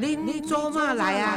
[0.00, 1.36] 您做嘛来呀？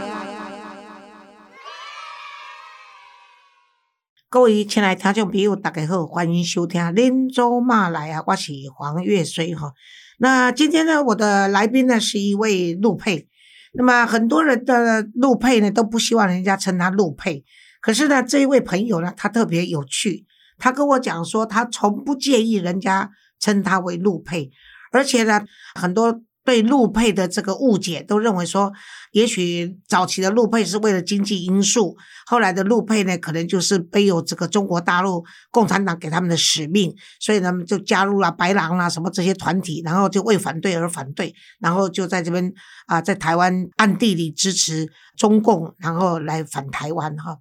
[4.30, 9.74] 各位亲爱听众朋友，大家好，欢迎收听《您做嘛来呀》，我是黄月水哈。
[10.20, 13.28] 那今天呢，我的来宾呢是一位陆配。
[13.74, 17.44] 那么很多人的陆配呢都不希望人家称他陆配，
[17.82, 20.28] 可是呢，这一位朋友呢，他特别有趣，
[20.60, 24.52] 他跟我讲说，他从不介意人家称他为陆配，
[24.92, 25.44] 而且呢，
[25.74, 26.22] 很多。
[26.44, 28.72] 对陆配的这个误解，都认为说，
[29.12, 31.96] 也许早期的陆配是为了经济因素，
[32.26, 42.52] 后来的陆配呢，可能就是背有这个中国大陆共产党给他们的使命，所以他们就加入了白狼啊什么这些团体，然后就为反对而反对，然后就在这边
[42.88, 47.38] 啊，在台湾暗地里支持中共，然后来反台湾哈。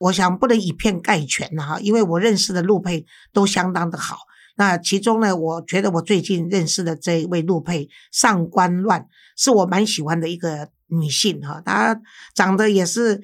[0.00, 4.18] 我想不能以偏概全哈，因为我认识的陆配都相当的好。
[4.56, 11.60] 那其中呢，我觉得我最近认识的这一位陆佩上官乱，是我蛮喜欢的一个女性哈。
[11.64, 12.00] 她
[12.34, 13.20] 长得也是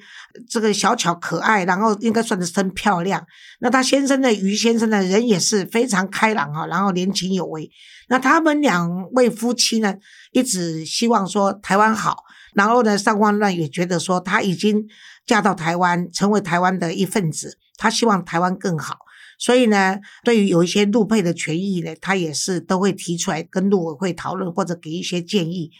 [0.49, 3.25] 这个小巧可爱，然后应该算得真漂亮。
[3.61, 7.71] 那她先生呢，于先生呢，人也是非常开朗哈，然后年轻有为。
[8.09, 9.95] 那他们两位夫妻呢，
[10.33, 14.85] 一直希望说台湾好，然后呢，上官乱也觉得说她已经
[15.25, 18.97] 嫁到台湾，成为台湾的一份子，她希望台湾更好。
[19.41, 25.71] 所以呢，对于有一些陆配的权益呢，他也是都会提出来跟陆委会讨论或者给一些建议。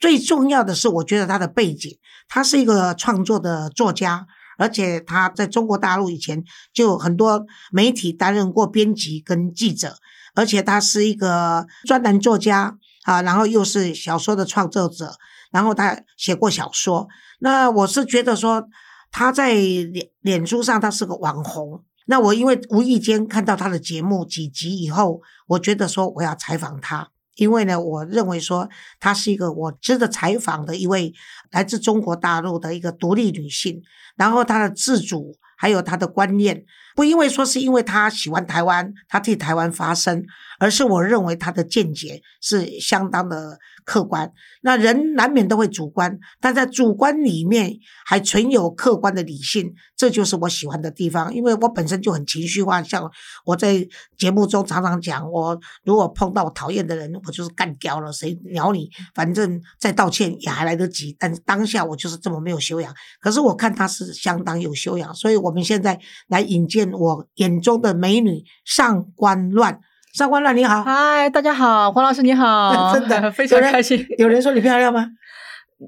[0.00, 1.96] 最重要的是，我觉得他的背景，
[2.28, 4.26] 他是一个创作的作家，
[4.58, 9.96] 而且他在中国大陆以前就很多媒体担任过编辑跟记者，
[10.34, 15.14] 而且他是一个专栏作家啊，然后又是小说的创作者，
[15.52, 17.06] 然后他写过小说。
[17.38, 18.66] 那我是觉得说
[19.12, 21.84] 他在脸脸书上他是个网红。
[22.06, 28.68] 那我因为无意间看到他的节目几集以后，我觉得说我要采访他，因为呢，我认为说
[29.00, 31.12] 她是一个我值得采访的一位
[31.50, 33.82] 来自中国大陆的一个独立女性，
[34.16, 36.64] 然后她的自主还有她的观念，
[36.94, 40.24] 不因为说是因为她喜欢台湾，她替台湾发声，
[40.58, 43.58] 而是我认为她的见解是相当的。
[43.84, 47.72] 客观，那人难免都会主观，但在主观里面
[48.06, 51.32] 还存有客观的理性，这就是我喜欢的地方。
[51.34, 53.10] 因为我本身就很情绪化，像
[53.44, 53.86] 我在
[54.16, 58.88] 节目中常常讲，我如果碰到我讨厌的人，我就是干掉了，谁鸟你？
[59.14, 61.14] 反正再道歉也还来得及。
[61.18, 62.94] 但当下我就是这么没有修养。
[63.20, 69.78] 可是我看他是相当有修养，所以我们现在来引荐我眼中的美女上官乱。
[70.14, 74.06] 上官乱你好，嗨，大家好，黄老师你好， 真的 非常开心。
[74.16, 75.08] 有人说你漂亮吗？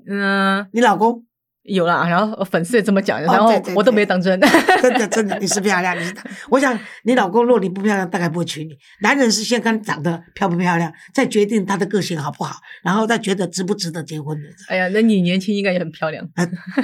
[0.08, 1.22] 嗯，你老公。
[1.66, 4.40] 有了，然后粉丝也这么讲，然后我都没当真。
[4.82, 5.96] 真的，真的，你是漂亮。
[5.98, 6.14] 你是，
[6.50, 8.76] 我想你老公若你不漂亮，大概不会娶你。
[9.00, 14.48] 男人是先看长得漂不漂亮，再决定他的个性好不好，然后再觉得值不值得结婚的。
[14.68, 16.26] 哎呀，那你年轻应该也很漂亮。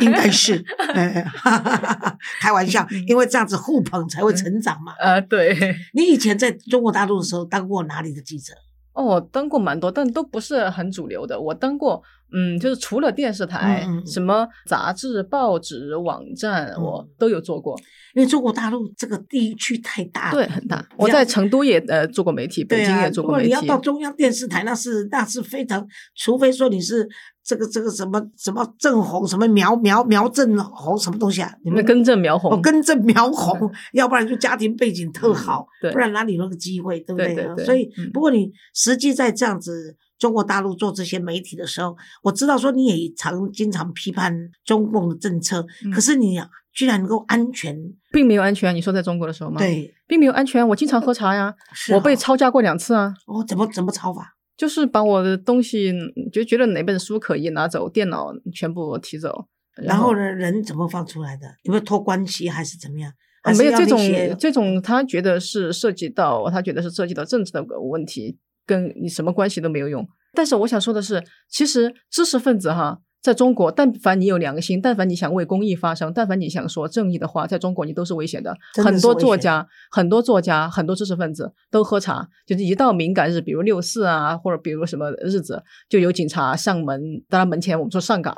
[0.00, 4.92] 应该是 哎哈哈哈， 开玩笑，因为这样子互捧才会成长嘛。
[4.98, 5.56] 呃，对。
[5.94, 8.52] 你以前在中国大陆的时候当过哪里的记者？
[8.92, 11.40] 哦，我登过蛮多，但都不是很主流的。
[11.40, 17.78] 我登过，嗯，就是除了电视台，什么杂志、报纸、网站，我都有做过。
[18.14, 20.86] 因为中国大陆这个地区太大，对，很大。
[20.98, 23.48] 我在成都也呃做过媒体，北京也做过媒体。
[23.48, 27.08] 你要到中央电视台，那是那是非常，除非说你是
[27.44, 31.52] 这个这个什么什么正红，什么苗苗苗正红什么东西啊？
[31.64, 37.18] 你们根正苗红，根正苗红，要不然就家庭背景特好，不然哪里有那个机会，对不
[37.56, 37.64] 对？
[37.64, 39.96] 所以，不过你实际在这样子。
[40.18, 44.32] 中国大陆做这些媒体的时候，我知道说你也常经常批判
[44.64, 46.40] 中共的政策，可是你
[46.72, 47.76] 居然能够安全，
[48.12, 48.72] 并没有安全。
[48.72, 49.58] 你说在中国的时候吗？
[49.58, 50.68] 对，并没有安全。
[50.68, 51.52] 我经常喝茶呀，
[51.92, 53.12] 我被抄家过两次啊。
[53.26, 54.36] 哦，怎么怎么抄法？
[54.56, 55.92] 就是把我的东西
[56.32, 59.46] 就觉得哪本书可以拿走，电脑全部提走。
[59.76, 61.46] 然后呢，人怎么放出来的？
[61.62, 63.12] 有没有托关系还是怎么样？
[63.58, 63.98] 没有这种
[64.38, 68.38] 这种，他觉得是涉及到，他觉得是涉及到政治的问题。
[68.64, 78.52] 跟你什么关系都没有用，但是我想说的是，其实知识分子哈，在中国，但凡你有良心，但凡你想为公益发声，但凡你想说正义的话，在中国你都是危险的。
[78.82, 88.34] 很多作家、很多作家、很多知识分子都喝茶，就是一到敏感日，比如六四啊，或者比如什么日子，就有警察上门，到他门前，我们说上岗。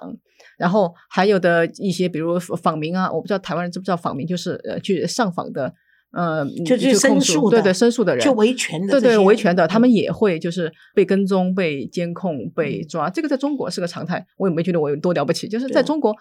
[0.59, 5.73] 然后还有的一些，比如访民啊，我不知道台湾人知不知道访民，就是呃去上访的。
[6.15, 14.25] 呃，就是申诉的，对对，申诉的人，就维权的，对对，维权的，他们也会就是被跟踪、被监控、被抓，这个在中国是个常态。
[14.37, 16.15] 我也没觉得我有多了不起，就是在中国，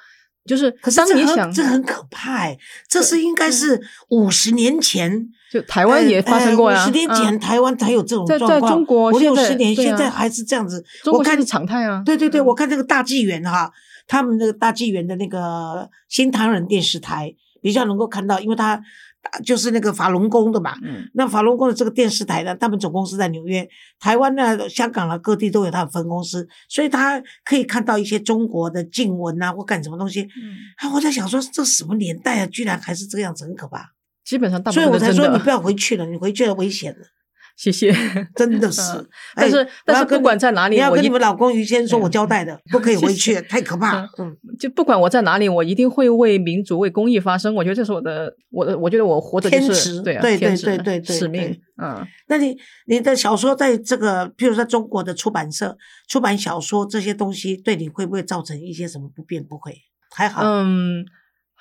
[0.46, 2.58] 就是可是这很当你想这很可怕哎，
[2.90, 5.30] 这是应该是五十年前。
[5.52, 10.84] 就台湾也发生过呀，五十年前嗯台湾才有这种在状况，在中国五六十年啊现在还是这样子。
[11.04, 12.02] 中国现在常态啊。
[12.04, 13.72] 对对对，嗯我看这个大纪元哈，
[14.08, 17.32] 他们那个大纪元的那个新唐人电视台
[17.62, 18.82] 比较能够看到，因为他
[19.44, 20.76] 就是那个法轮功的嘛。
[20.84, 23.68] 嗯那法轮功的这个电视台呢，他们总公司在纽约，
[24.00, 30.22] 台湾呢、香港啊各地都有他的分公司，所以他可以看到一些中国的静文啊或干什么东西。
[30.22, 33.92] 嗯，啊，我在想说，这什么年代啊，居然还是这个样子，很可怕。
[34.24, 34.98] 基本上大部所以我。
[34.98, 37.06] 才说你不要回去了，你回去了危险了，
[37.56, 37.94] 谢谢。
[38.36, 39.08] 真的是嗯。
[39.36, 44.10] 但是哎但是不管在哪里你要我跟你们老公于先说，我交代的，不可以 回去谢，太可怕了。
[44.18, 47.54] 嗯，就不管我在哪里，我一定会为民主、为公益发声。
[47.56, 51.60] 我觉得这是我的，我的，我觉得我活着就天是对啊，职对对对对对使命。
[51.82, 52.56] 嗯，那你
[52.88, 55.78] 你的小说在这个，譬如在中国的出版社
[56.08, 59.44] 出版小说这些东西，对你会不会造成一些什么不便？
[59.44, 59.76] 不会，
[60.12, 60.44] 还好。
[60.44, 61.04] 嗯，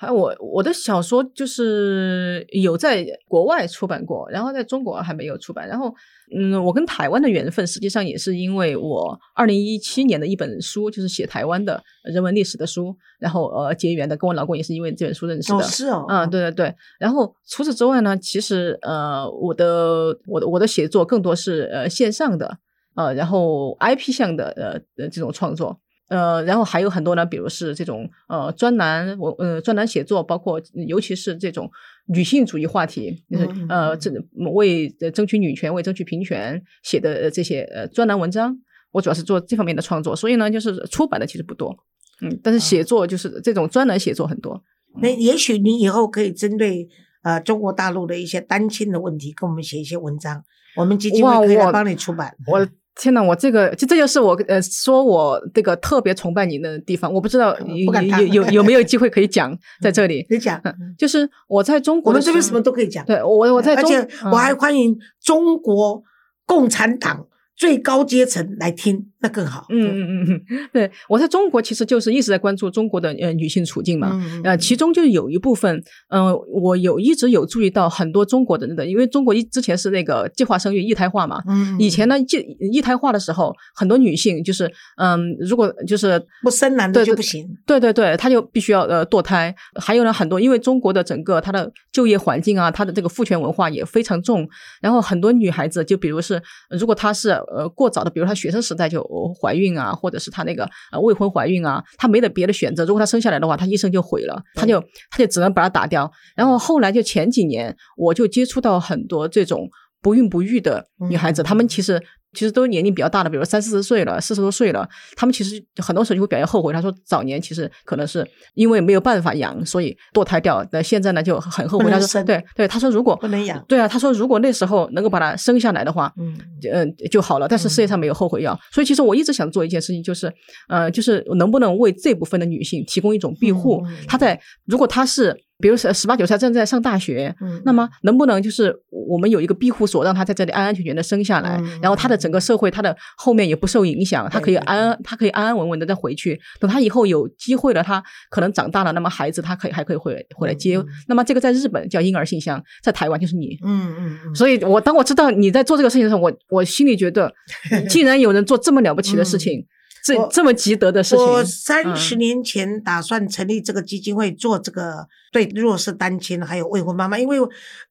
[0.03, 5.65] 还有我我的小说就是有在国外出版过，然后在中国还没有出版。
[5.65, 5.95] 然后，
[6.37, 15.59] 嗯，我跟台湾的缘分实际上也是因为我二零一七年的一本书，就是写台湾的人文历史的书，然后呃结缘的，跟我老公也是因为这本书认识的。
[15.59, 16.75] 哦，是哦，嗯，对对对。
[16.99, 22.57] 然后除此之外呢，其实呃，我的我的我的写作更多是呃线上的，
[22.95, 25.79] 呃，然后 IP 向的呃呃这种创作。
[26.09, 31.71] 呃，然后还有很多呢，比如是这种呃专栏，我呃专栏写作，包括尤其是这种
[32.07, 34.11] 女性主义话题，就是呃嗯这
[34.53, 38.55] 为呃争取女权、为争取平权写的呃这些呃专栏文章，
[38.91, 41.75] 我主要是做这方面的创作，所以呢，就是出版的其实不多，
[42.21, 44.61] 嗯，但是写作就是这种专栏写作很多。
[45.01, 46.87] 那也许你以后可以针对
[47.23, 50.43] 呃中国大陆的一些单亲的问题，跟我们写一些文章，
[50.75, 52.35] 我们基金会可以来帮你出版。
[52.45, 60.25] 我天呐，我这个这这就是我呃说我这个特别崇拜你的地方，我不知道有有有有没有机会可以讲 在这里。
[60.29, 63.03] 你讲，嗯就是我在中国我们这边什么都可以讲。
[63.05, 66.03] 对我我在中，而且我还嗯欢迎中国
[66.45, 69.65] 共产党最高阶层来听，那更好。
[69.69, 87.47] 嗯嗯嗯嗯，对我在中国其实就是一直在关注中国的呃女性处境嘛，嗯呃，其中就有一部分，嗯、我有一直有注意到很多中国的人的，因为中国一之前是那个计划生育一胎化嘛，嗯以前呢，就一胎化的时候，很多女性就是，嗯，如果就是不生男的就不行。
[87.65, 89.55] 对对对，她就必须要呃堕胎。
[89.75, 94.45] 还有呢，很多因为中国的整个它的就业环境啊，它的这个父权文化也非常重。
[94.81, 99.01] 然后很多女孩子，就比如是如果她是呃过早的，比如她学生时代就
[99.33, 102.85] 怀孕啊，或者是她那个呃未婚怀孕啊，她没得别的选择。
[102.85, 104.79] 如果她生下来的话，她一生就毁了，她就
[105.09, 106.11] 她就只能把它打掉。
[106.35, 109.69] 然后后来就前几年，我就接触到很多这种
[110.01, 112.01] 不孕不育的女孩子，嗯她们其实。
[112.33, 116.73] 其实都年龄比较大的，比如三四十岁了、四十多岁了，他们其实很多时候就会表现后悔。
[116.73, 120.65] 他说早年其实可能是因为没有办法养，所以堕胎掉。
[120.71, 121.89] 那现在呢就很后悔。
[121.89, 126.35] 他说对对，他说如果不能养对啊，他说如果那时候能够把它生下来的话，嗯，
[126.71, 127.47] 嗯就好了。
[127.47, 130.31] 但是世界上没有后悔药，所以其实我一直想做一件事情，就是
[130.67, 133.83] 呃，就是能不能为这部分的女性提供一种庇护？
[134.07, 146.39] 她在如果她是比如说十八九岁正在上大学，嗯那么能不能就是我们有一个庇护所，让他在这里安安全全的生下来，嗯然后他的整个社会，他的后面也不受影响，他可以安安，她可以安安稳稳的再回去。
[146.59, 150.77] 等他以后有机会了，他可能长大了，那么孩子他可以还可以回回来接。
[151.07, 153.57] 那么这个在日本叫婴儿信箱，在台湾就是你。
[153.63, 157.31] 嗯嗯嗯，所以我当我知道你在做这个事情的时候，我我心里觉得，
[157.89, 159.65] 既然有人做这么了不起的事情，
[160.03, 167.37] 这这么积德的事情，我三十嗯年前打算成立这个基金会，做这个对弱势单亲还有未婚妈妈，因为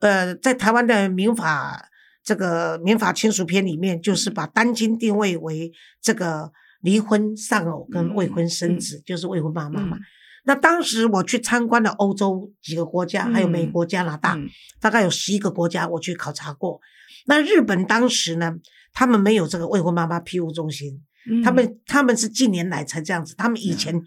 [0.01, 1.89] 呃，在台湾的民法
[2.23, 6.53] 这个民法亲属篇里面，就是把单亲定位为这个
[6.83, 9.97] 离婚丧偶跟未婚生子，就是未婚妈妈嘛。
[9.97, 10.01] 嗯。
[10.45, 14.47] 那当时我去参观了欧洲几个国家，还有美嗯国、加拿大，嗯。
[14.81, 16.79] 大概有十一个国家我去考察过。
[17.27, 18.53] 那日本当时呢，
[18.93, 21.01] 他们没有这个未婚妈妈庇护中心，
[21.31, 24.01] 嗯他们他们是近年来才这样子，他们以前。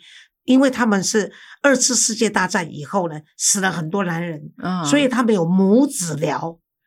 [0.45, 1.31] 因为他们是
[1.63, 6.15] 二次世界大战以后呢，死了很多男人，嗯所以他们有母子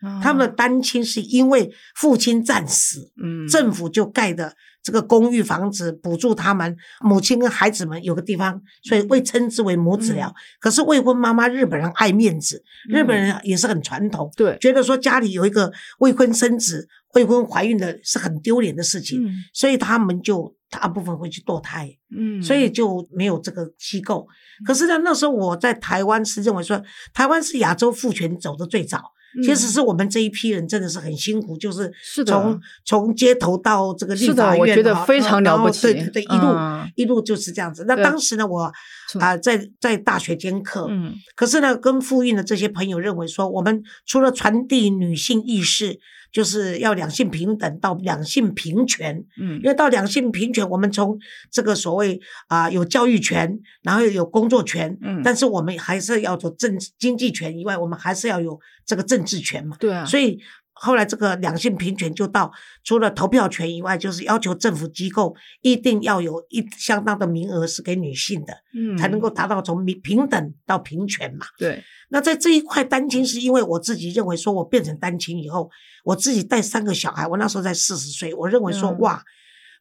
[0.00, 0.20] 寮。
[0.22, 10.34] 他们的单亲是因为父亲战死，嗯政府就盖的这个公寓房子补助他们，母亲跟孩子们有个地方，所以被称之为母子寮。
[10.60, 21.90] 可是未婚妈妈，日本人爱面子，日本人也是很传统，对，觉得说家里有一个未婚生子、未婚怀孕的是很丢脸的事情，嗯所以他们就大部分会去堕胎。
[22.16, 24.26] 嗯，所以就没有这个机构。
[24.64, 29.12] 可是呢，那时候我在台湾是认为说，台湾是亚洲父权走的最早，
[29.42, 36.90] 其实是我们这一批人真的是很辛苦，就是是从从街头到这个立法院，我觉得非常了不起对对对，一路、嗯。
[36.96, 37.84] 一路就是这样子。
[37.86, 38.72] 那当时呢，我
[39.10, 41.14] 从啊、在在大学兼课，嗯。
[41.36, 45.98] 可是呢，跟复印的这些朋友认为说，我们除了传递女性意识，
[46.30, 51.18] 就是要两性平等到两性平权，嗯因为到两性平权，我们从
[51.50, 59.76] 这个所谓啊、有教育权，然后有工作权，嗯但是我们还是要做政治经济权以外，我们还是要有这个政治权嘛。
[59.80, 60.38] 对啊，所以
[60.80, 62.52] 后来这个两性平权就到
[62.84, 71.46] 除了投票权以外，就是要求政府机构一定要有一相当的名额是给女性的，嗯才能够达到从平平等到平权嘛。
[71.58, 75.68] 对那在这一块单亲，是因为我自己认为说，我变成单亲以后，
[76.04, 79.22] 我自己带三个小孩，我那时候才四十岁，我认为说，嗯哇，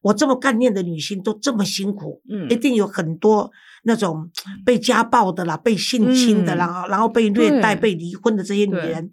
[0.01, 3.51] 我这么干练的女性都这么辛苦，嗯一定有很多
[3.83, 4.29] 那种
[4.65, 9.11] 被家暴的啦、被性侵的啦，然后被虐待、被离婚的这些女人。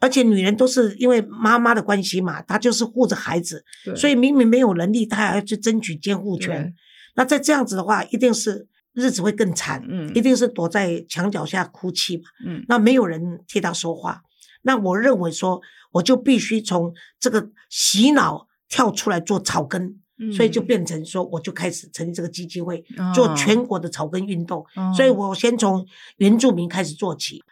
[0.00, 3.64] 而且女人都是因为妈妈的关系嘛，她就是护着孩子，
[3.96, 6.74] 所以明明没有能力，她还要去争取监护权。
[7.14, 12.24] 那在这样子的话，一定是日子会更惨，嗯一定是躲在墙角下哭泣嘛。
[12.46, 14.22] 嗯那没有人替她说话。
[14.62, 15.60] 那我认为说，
[15.92, 20.00] 我就必须从这个洗脑跳出来做草根，
[20.36, 22.84] 所以就嗯变成说，我就开始成立这个基金会，
[23.14, 24.64] 做哦全国的草根运动。
[24.74, 25.86] 哦所以我先从
[26.16, 27.42] 原住民开始做起。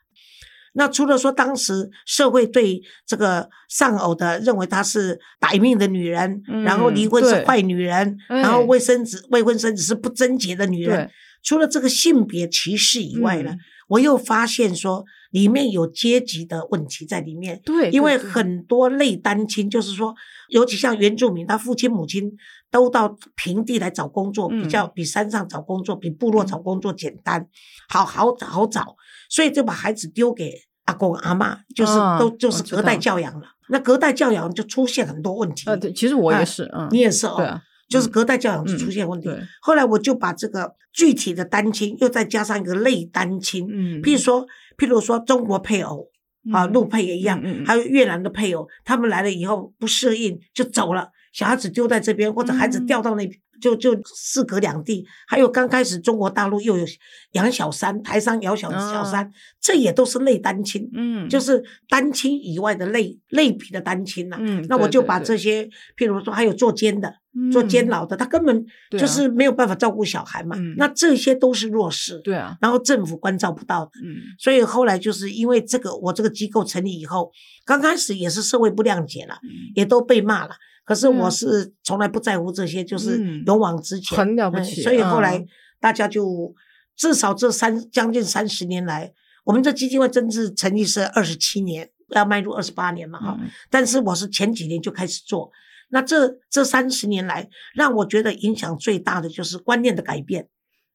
[0.74, 11.10] 那除了说当时社会对这个丧偶的认为她是歹命的女人，嗯然后离婚是对坏女人，哎然后未生子未婚生子是不贞洁的女人，
[11.42, 17.60] 除了这个性别歧视以外呢，嗯我又发现说里面有阶级的问题在里面。
[17.62, 20.14] 对，因为很多类单亲，就是说，
[20.48, 22.32] 尤其像原住民，他父亲母亲
[22.70, 24.68] 都到平地来找工作，比嗯。
[24.68, 27.46] 较比山上找工作，比部落找工作简单，
[27.90, 28.96] 好好好找，
[29.32, 30.52] 所以就把孩子丢给
[30.84, 33.46] 阿公阿妈，就是啊都就是隔代教养了。
[33.70, 35.70] 那隔代教养就出现很多问题。
[35.70, 39.28] 啊，对，其实我哎也是，嗯，你也是哦，对啊，就是嗯隔代教养就嗯出现问题。
[39.28, 44.46] 对，后来我就把这个具体的单亲，又再加上一个类单亲，嗯，譬如说，
[44.76, 46.08] 譬如说中国配偶
[46.52, 53.40] 啊，嗯陆配也一样，嗯还有越南的配偶，他们来了以后不适应就走了，小孩子丢在这边，或者孩子掉到那边。
[53.62, 56.84] 就就四隔两地，还有刚开始中国大陆又有
[57.32, 65.64] 养小三，台商养小小三，这也都是类单亲，嗯，就是单亲以外的类类比的单亲呐、嗯，那我就把这些，
[65.96, 67.14] 譬如说还有做奸的，
[67.50, 70.54] 做监嗯牢的，他根本就是没有办法照顾小孩嘛。
[70.58, 73.90] 嗯那这些都是弱势，对啊，然后政府关照不到的。
[74.04, 77.32] 嗯所以后来就是因为这个，我这个机构成立以后，
[77.64, 80.54] 刚开始也是社会不谅解了，嗯，也都被骂了。
[80.84, 85.46] 可是我是从来不在乎这些，就是嗯勇往直前，嗯很了不起所以后来嗯
[85.80, 86.54] 大家就
[86.96, 89.12] 至少这三将近三十年来，
[89.44, 93.38] 我们这基金会真是成立是二十七年，要迈入二十八年嘛哈。
[93.40, 95.50] 嗯但是我是前几年就开始做。
[95.92, 100.48] 那这这三十年来，让我觉得影响最大的就是观念的改变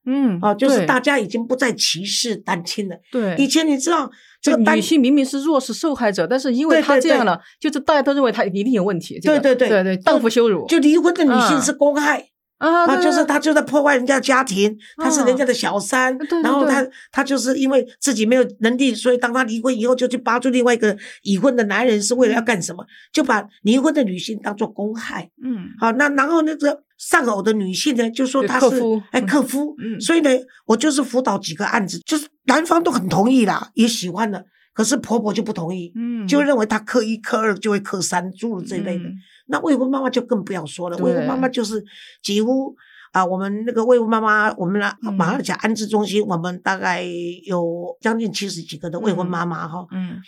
[0.04, 2.96] 嗯，哦，就是大家已经不再歧视单亲了。
[3.12, 9.20] 对以前你知道这个单女性明明是弱势受害者，但是因为她这样了，就是大家都认为她一定有问题。
[9.20, 12.24] 这个对对对对对，荡妇羞辱就离婚的女性嗯是公害，啊，
[12.58, 22.84] 啊，就是他就在破坏人家的家庭，他是人家的小三，然后他他就是因为自己没有能力，所以当他离婚以后，就去扒住另外一个已婚的男人，是为了要干什么？
[23.12, 25.30] 就把离婚的女性当做公害。
[25.42, 25.68] 嗯。
[25.78, 29.26] 好，那然后那个丧偶的女性呢，就说她是哎嗯。
[29.26, 30.00] 克夫，嗯。
[30.00, 30.30] 所以呢，
[30.66, 34.44] 我就是辅导几个案子，就是男方都很同意啦，也喜欢的，
[34.78, 39.08] 可是婆婆就不同意，嗯，就认为她克一克二就会克三，诸如这一类的。
[39.08, 39.14] 嗯
[39.48, 41.84] 那未婚妈妈就更不要说了，未婚妈妈就是
[42.22, 42.76] 几乎
[43.10, 47.02] 啊，我们那个未婚妈妈，我们来嗯马上讲安置中心，我们大概
[47.44, 49.84] 有将近七十几个的未婚妈妈哈。
[49.90, 50.20] 嗯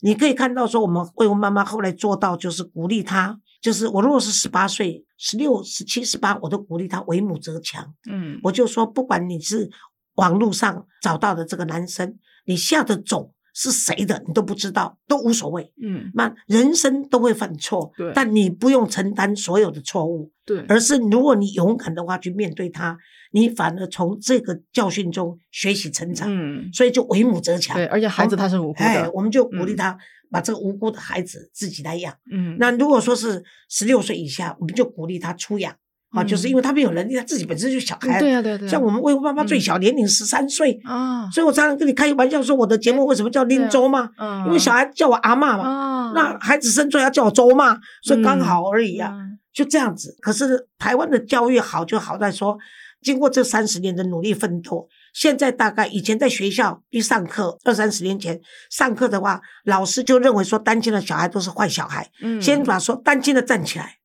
[0.00, 7.94] 你可以看到说，我们未婚妈妈后来做到就是鼓励她，就是我如果是十八岁、十六、十七、十八，我都鼓励她为母则强。
[8.10, 9.70] 嗯我就说，不管你是
[10.16, 15.72] 网络上找到的这个男生，你下的种是谁的，你都不知道，都无所谓。
[15.80, 22.98] 嗯那人生都会犯错对，但你不用承担所有的错误，对，而是如果你勇敢的话去面对它，
[23.30, 26.28] 你反而从这个教训中学习成长。
[26.28, 27.76] 嗯所以就为母则强。
[27.76, 29.98] 对，而且孩子他是无辜哎，的，我们就鼓励嗯他
[30.30, 32.12] 把这个无辜的孩子自己来养。
[32.32, 35.72] 嗯那如果说是十六岁以下，我们就鼓励他出养
[36.14, 38.18] 啊，嗯就是因为他没有能力，他自己本身就小孩。
[38.18, 44.10] 对呀对对，像我们未婚妈妈最嗯小年龄十三岁，啊，所以我常常跟你开玩笑说，我的节目为什么叫林周嘛？
[44.18, 50.16] 嗯因为小孩叫我阿嬷嘛，啊，那孩子生出来要叫我周妈，所以刚好而已啊，嗯就这样子。
[50.20, 52.58] 可是台湾的教育好就好在说，
[53.02, 58.40] 经过这三十年的努力奋斗，现在大概以前在学校一上课，二三十年前
[58.70, 63.98] 上课的话，老师就认为说单亲的小孩都是坏小孩，嗯先把说单亲的站起来。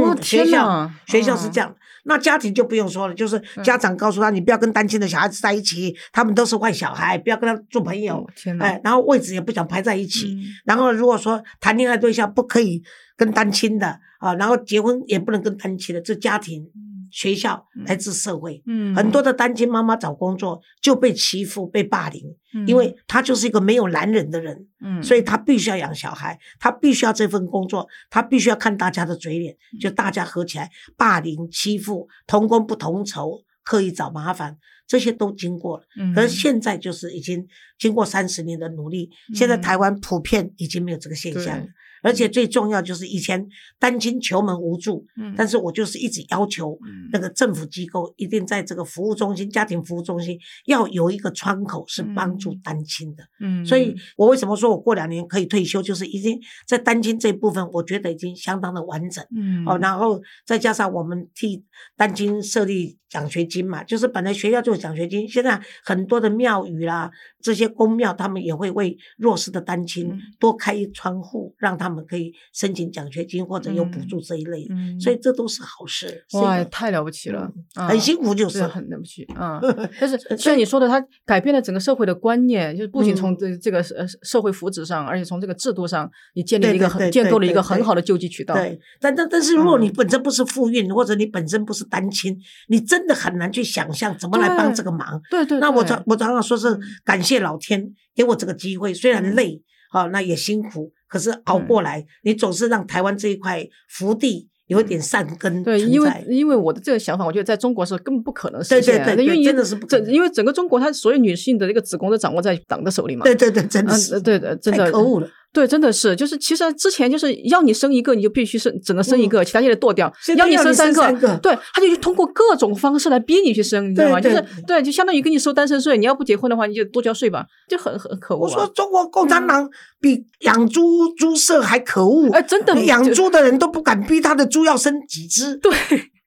[0.00, 8.26] 哇嗯，学校学校是哦这样，那家庭就不用说了，就是家长告诉他，你不要跟单亲的小孩子在一起，他们都是坏小孩，不要跟他做朋友哦。
[8.34, 10.34] 天哪，哎，然后位置也不想排在一起。
[10.34, 12.82] 嗯然后如果说谈恋爱对象不可以
[13.16, 16.64] 跟单亲的啊，然后结婚也不能跟单亲的，这家庭、
[17.12, 17.84] 学校嗯。
[17.84, 18.62] 来自社会。
[18.66, 18.92] 嗯。
[18.96, 22.66] 很多的单亲妈妈找工作就被欺负、被霸凌，嗯。
[22.66, 25.00] 因为她就是一个没有男人的人，嗯。
[25.02, 29.78] 所以她必须要养小孩，她必须要这份工作，她必须要看大家的嘴脸，嗯。
[29.78, 35.84] 就大家合起来霸凌、欺负、同工不同酬、刻意找麻烦，这些都经过了。
[35.98, 36.14] 嗯。
[36.14, 37.46] 可是现在就是已经
[37.78, 39.60] 经过三十年的努力，现在嗯。
[39.60, 41.64] 台湾普遍已经没有这个现象了。
[41.64, 41.72] 对。
[42.02, 43.46] 而且最重要就是以前
[43.78, 45.34] 单亲求门无助，嗯。
[45.36, 47.08] 但是我就是一直要求嗯。
[47.12, 53.22] 那个政府机构一定在这个服务中心、家庭服务中心要有一个窗口是帮助嗯单亲的。
[53.40, 53.64] 嗯。
[53.64, 59.24] 所以我为什么说我过两年可以退休，就是已经在单亲这一部分，我觉得已经相当的完整。
[59.36, 59.64] 嗯。
[59.66, 61.64] 哦，然后再加上我们替
[61.96, 67.10] 单亲设立奖学金嘛，就是本来学校就有奖学金，现在很多的庙宇啦，
[67.42, 76.24] 这些公庙他们也会为弱势的单亲嗯多开一窗户，让他们可以申请奖学金或者有补助这一类，嗯所以这都是好事。
[76.32, 78.62] 哇，太了不起了，啊很辛苦就是。
[78.72, 79.60] 很了不起啊！
[80.00, 88.54] 但是像你说的，它改变了整个社会的观念，就是不仅从嗯这这个呃社会福祉上，而且从这个制度上，你建立了一个很建构了一个很好的救济渠道。
[88.54, 92.34] 对，但但但是如果你嗯本身不是妇孕，或者你本身不是单亲，
[92.68, 95.20] 你真的很难去想象怎么来帮这个忙。
[95.30, 106.10] 对对，那我对常我常常说是嗯感谢老天给我这个机会，虽然嗯累啊，那也辛苦，可是熬过来，你总是让台湾这一块福地有一点善根嗯对，因为。
[106.28, 113.24] 因为我的这个想法，我觉得在中国是根本不可能对实现的，对对对因为真的是不可能整因为整个中国，它所有女性的这个子宫都掌握在党的手里嘛。
[113.24, 115.28] 对对对，真的嗯，是，呃对的，真的可恶了。
[115.52, 120.10] 对，真的是，就是其实之前就是要你生一个，你就必须生，只能生一个，其他就得剁掉。
[120.36, 124.20] 要你生三个对，他就通过各种方式来逼你去生，你知道吗？
[124.20, 128.70] 就是对对，就相当于给你收单身税，你要不结婚的话，你就多交税吧，就很很可恶我说啊。
[128.74, 129.68] 中国共产党
[130.00, 135.54] 比养猪猪舍还可恶，哎，真的养猪的人都不敢逼他的猪要生几只。
[135.56, 135.70] 对，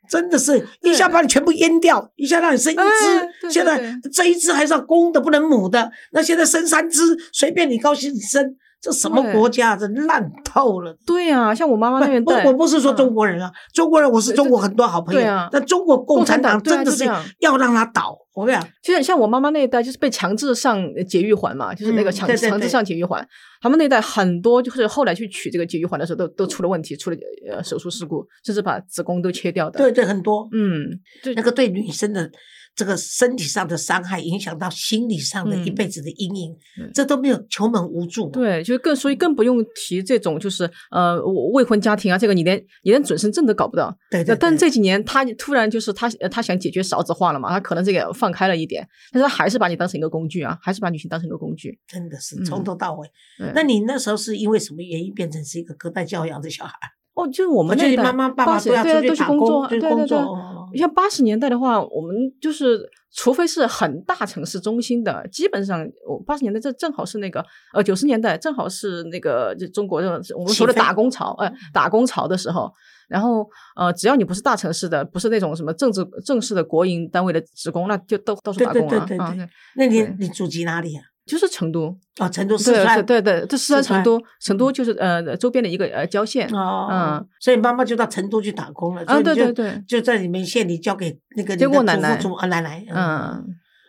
[0.08, 5.92] 真的是一下把你全部阉掉，一下让你生一哎只，对现在这一只还是要公的，不能母的。
[6.12, 7.02] 那现在生三只，
[7.34, 9.76] 随便你高兴你生，这什么国家？
[9.76, 10.96] 这烂透了。
[11.06, 17.06] 对啊、像我妈妈那边不，带，我我不是说嗯中国人啊，中国人我是中国很多好朋友对啊，但中国共产党真的是
[17.40, 18.18] 要让他倒。
[18.36, 23.26] 我跟你讲，就像像我妈妈那一代，就是被强制上节育环嘛，就是那个强、强制上节育环。
[23.62, 27.16] 他们那一代很多就是后来去取这个节育环的时候，都都出了问题，出了
[27.50, 29.80] 呃手术事故，甚至把子宫都切掉的。
[29.80, 32.30] 对对，很多嗯，对那个对女生的
[32.76, 38.30] 这个身体上的伤害，影响到心理上的嗯一辈子的阴影嗯，这都没有求门无助。
[38.30, 41.20] 对，就更所以更不用提这种就是呃
[41.54, 43.98] 未婚家庭啊，这个你连你连准生证都搞不到。
[44.12, 51.80] 对对，那但这几年他突然就是他呃他想解决少子化了嘛，他可能这个放开了一点，但是他还是把你当成一个工具啊，还是把女性当成一个工具。
[51.88, 53.08] 真的是嗯从头到尾。
[53.38, 56.74] 对那你那时候是因为什么原因变成是一个隔代教养的小孩？
[57.16, 59.68] 哦，就是我我们那一代觉得妈妈爸爸80都要对啊都去工作。
[59.68, 60.18] 对对对。
[60.78, 72.72] 像八十年代的话，我们就是除非是很大城市中心的，基本上我八十年代这正好是那个呃九十年代正好是那个就中国这种我们说的打工潮，呃打工潮的时候。
[73.08, 81.04] 然后呃，只要你不是大城市的，不是那种什么政治正式的国营单位的职工，那就都都是打工啊啊，对对对对那你你祖籍哪里啊？
[81.26, 83.06] 就是成都，哦，成都四川。
[83.06, 89.06] 对对，这四川成都，成都就是呃周边的一个呃郊县，哦，嗯，所以妈妈就到成都去打工了。
[89.06, 92.86] 所以啊，对对对，就在你们县里交给那个你的祖父祖奶奶。
[92.94, 93.44] 嗯。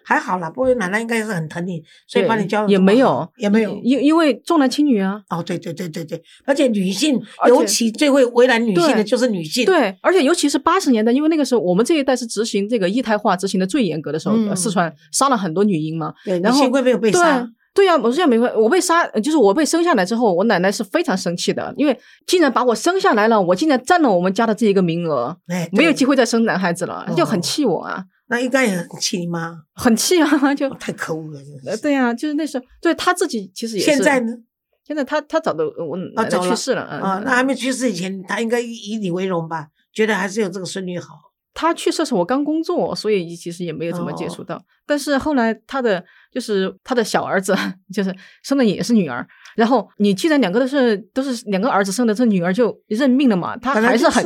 [0.08, 3.76] 还好啦，不过奶奶应该是很疼你，所以把你教得也没有，也没有。
[3.82, 5.20] 因因为重男轻女啊。
[5.28, 9.64] 哦，对对对对对，而且女性且尤其最会为难女性的就是女性。
[9.66, 16.14] 对，而且尤其是八十年代，因为那个时候我们这一代是执行这个一胎化执行的最严格的时候，四川杀了很多女婴嘛。
[16.24, 17.50] 对，后幸亏没有被杀对。
[17.76, 21.94] 对呀、我现在没关，我被杀，呃就是我被生下来之后，我奶奶是非常生气的，因为
[22.26, 31.40] 竟然把我生下来了，我竟然占了我们家的这一个名额，哎，没有机会再生男孩子了，就很哦气我啊，那应该也很气你妈，很气啊， 就哦太可恶了。
[31.42, 33.86] 真的呃是对呀、就是那时候，对他自己其实也是。
[33.90, 34.32] 现在呢？
[34.84, 39.68] 现在他他早都我奶奶去世了，嗯啊，那还没去世以前，他应该以以你为荣吧？
[39.92, 41.14] 觉得还是有这个孙女好。
[41.54, 44.62] 他去世时候我刚工作，所以其实也没有怎么接哦触到。
[44.86, 47.56] 但是后来他的就是他的小儿子，
[47.92, 49.26] 就是生的也是女儿。
[49.56, 53.56] 然后你既然两个都是都是两个儿子生的，这女儿就认命了嘛。
[53.56, 54.24] 他还是很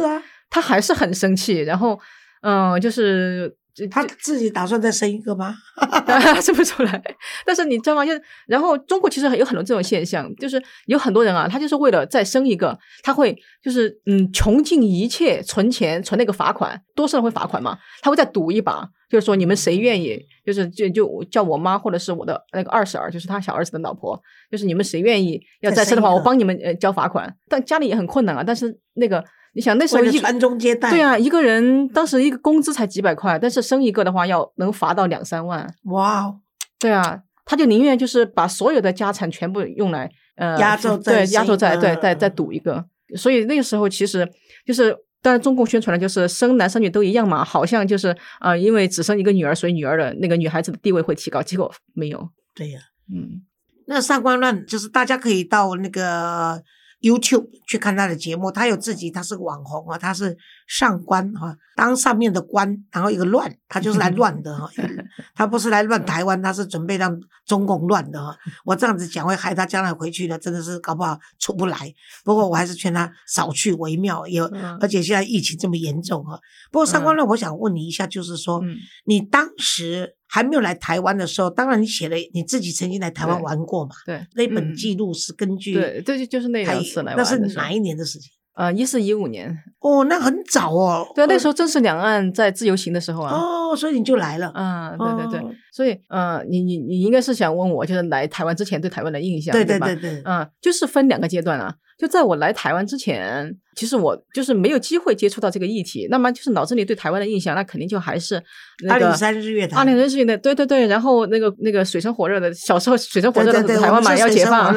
[0.51, 1.59] 他还是很生气。
[1.61, 1.99] 然后
[2.43, 3.57] 嗯、呃就是
[3.91, 5.55] 他自己打算再生一个吗？
[6.41, 7.03] 生不出来。
[7.47, 8.05] 但是你知道吗？
[8.05, 8.13] 就
[8.47, 27.35] 然后中国其实有很多这种现象，就是有很多人啊，他就是为了再生一个，他会就是嗯穷尽一切存钱存那个罚款，多生会罚款嘛，他会再赌一把，就是说你们谁愿意，就是就就叫我妈或者是我的那个二婶儿，就是他小儿子的老婆，就是你们谁愿意要再生的话，我帮你们呃交罚款。
[27.49, 29.25] 但家里也很困难啊，但是那个。
[29.53, 35.69] 你想那时候一传宗接代，对啊，一个人当时一个工资才几百块，但是生一个的话要能罚到两三万。
[35.87, 36.33] 哇，
[36.79, 42.85] 对啊，他就宁愿就是把所有的家产全部用来呃压轴在对压轴在对再再赌一个。
[43.17, 44.25] 所以那个时候其实
[44.65, 52.31] 就是当然中共宣传的就是生男生女都一样嘛，好像就是啊因为只生一个女儿，所以女儿的那个女孩子的地位会提高，结果没有。
[52.55, 52.81] 对呀，
[53.13, 53.43] 嗯，
[53.89, 56.63] 那上官乱就是大家可以到那个。
[57.01, 60.37] YouTube 去看他的节目，他有自己，他是个网红啊，他是
[60.67, 64.71] 上官哈，当上面的官，然后一个乱，他就是来乱的哈，
[65.35, 68.37] 他不是来乱台湾，他是准备让中共乱的哈。
[68.65, 71.93] 我这样子讲会害他将来回去的，真的是搞不好出不来。
[72.25, 74.45] 不过我还是劝他少去为妙，有
[74.81, 76.39] 而且现在疫情这么严重哈。
[76.71, 78.63] 不过上官乱，我想问你一下，就是说
[79.05, 80.17] 你当时。
[80.31, 83.91] 还没有来台湾的时候，当然你写了你自己曾经来台湾玩过嘛？
[84.07, 88.31] 对，那本记录是根据对，这就就是那两次来玩那是哪一年的事情？
[88.55, 89.57] 呃，一四一五年。
[89.79, 91.07] 哦，那很早哦。
[91.15, 93.35] 对，那时候正是两岸在自由行的时候啊。
[93.35, 94.53] 哦，所以你就来了。
[94.55, 95.57] 嗯，对对对。
[95.73, 100.21] 所以，呃，你你你应该是想问我，就是来台湾之前对台湾的印象，对对对对。
[100.27, 101.75] 嗯，就是分两个阶段啊。
[102.01, 106.09] 就在我来台湾之前，其实我就是没有机会接触到这个议题。
[106.11, 108.43] 那么就是脑子里对台湾的印象，那肯定就还是
[108.89, 109.81] 二零三日月潭。
[109.81, 110.87] 二零三日月潭，对对对。
[110.87, 114.75] 然后那个那个水深火热的，小时候水深火热的台湾嘛， 要解放，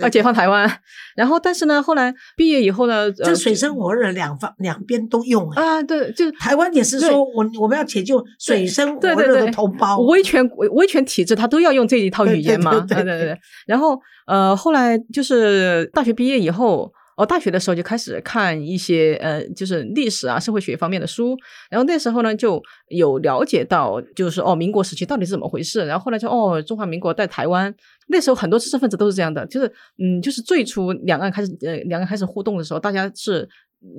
[0.00, 0.70] 要解放台湾。
[1.16, 5.82] 然后，但是呢，后来毕业以后呢，这水深火热两方两边都用啊。
[5.82, 12.78] 对，就台湾也是说我我们要解救水深火热的同胞，威权威权体制，他都要用这一套语言嘛。
[12.86, 13.38] 对对对。
[13.66, 16.92] 然后呃，后来就是大学毕业以后。
[17.16, 21.34] 哦，大学的时候就开始看一些呃，就是历史啊、社会学方面的书。
[21.70, 25.86] 然后那时候呢，就有了解到，就是哦，民国时期到底是怎么回事。
[25.86, 27.74] 然后后来就哦，中华民国在台湾。
[28.08, 29.66] 那时候很多知识分子都是这样的，就是
[29.98, 33.48] 嗯，就是最初两岸开始呃，两岸开始互动的时候，大家是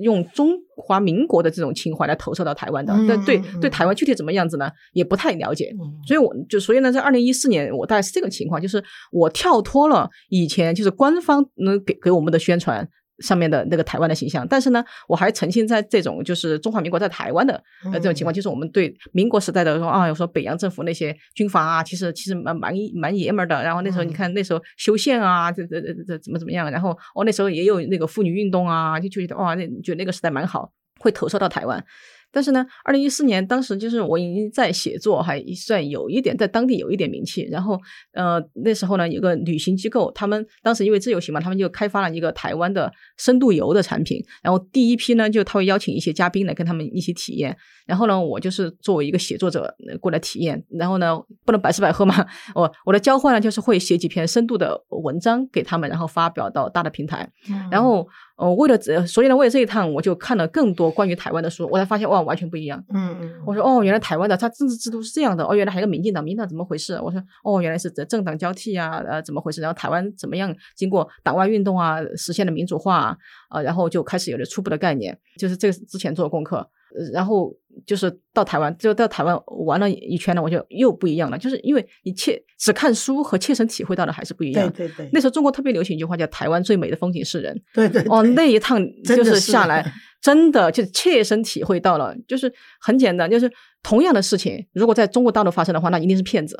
[0.00, 2.94] 用中华民国的这种情怀来投射到台湾的。
[3.08, 5.72] 但对对台湾具体怎么样子呢，也不太了解。
[6.06, 12.88] 所以我就所以呢，在二零一四年，我大概是这个情况，就是我跳脱了以前就是官方能给给我们的宣传。
[13.20, 23.62] 上面的那个台湾的形象，但是呢，我还沉浸在这种就是中华民国在台湾的呃这种情况，就是我们对民国时代的说啊，有说北洋政府那些军阀啊，其实其实蛮蛮蛮爷们儿的。
[23.62, 26.70] 然后那时候你看那时候修宪啊，这这这这怎么怎么样？
[26.70, 31.84] 然后哦那时候也有那个妇女运动啊，就觉得哇，那觉得那个时代蛮好，会投射到台湾。
[32.30, 37.48] 但是呢，二零一四年当时就是我已经在写作，还算有一点在当地有一点名气。
[37.50, 37.78] 然后，
[38.12, 44.22] 呃，那时候呢，有个旅行机构，他们当时因为自由行嘛，他们就开发了一个台湾的深度游的产品。
[44.42, 47.56] 然后第一批呢，就他会邀请一些嘉宾来跟他们一起体验。
[47.86, 50.62] 然后呢，我就是作为一个写作者过来体验。
[50.70, 57.30] 然后呢，不能白吃白喝嘛，我我的交换呢，就是会写几篇深度的文章给他们，然后发表到大的平台。
[57.70, 58.06] 然后。
[58.38, 62.82] 哦，为了这，所以呢，为了这一趟，我就看了更多关于台湾的书，我才发现哇，完全不一样。
[62.94, 65.44] 嗯嗯，我说哦，原来台湾的它政治制度是这样的。
[65.44, 66.94] 哦，原来还有个民进党，民进党怎么回事？
[67.02, 69.60] 我说哦，原来是政党交替啊，呃，怎么回事？
[69.60, 76.64] 然后台湾怎么样经过党外运动啊，实现了民主化啊，然后就开始有了初步的概念，就是这个之前做的功课。
[77.12, 77.52] 然后
[77.86, 81.38] 就是到台湾，就到台湾玩了一圈了，我就又不一样了。
[81.38, 84.70] 就是因为你切只看书和切身体会到的还是不一样。
[84.72, 85.10] 对对对。
[85.12, 87.60] 那时候中国特别流行一句话叫“台湾最美的风景是人”。
[87.74, 88.02] 对对。
[88.08, 89.84] 哦，那一趟 就是下来，
[90.22, 92.14] 真的就切身体会到了。
[92.26, 93.50] 就是很简单，就是
[93.82, 96.56] 同样的事情，如果在中国大陆发生的话，那一定是骗子。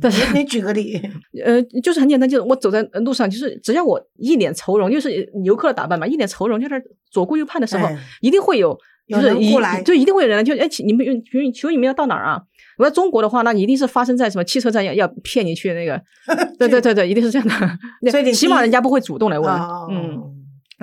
[0.00, 1.00] 但是你举个例，
[1.44, 6.80] 呃，就是很简单，就是我走在路上，就是只要我一脸愁容，就是游客的打扮嘛，一脸愁容，就是
[7.10, 7.88] 左顾右盼的时候，
[8.20, 8.78] 一定会有。
[9.10, 12.40] 就是一就一定会有人来就哎，你们请求你们要到哪儿啊？
[12.78, 16.00] 我在中国的话，那一定是发生在什么汽车站要要骗你去那个，
[16.58, 18.10] 对对对对，一定是这样的。
[18.10, 19.52] 所以起码人家不会主动来问。
[19.90, 20.18] 嗯，